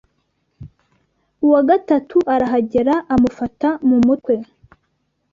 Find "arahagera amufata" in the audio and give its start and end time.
2.33-3.67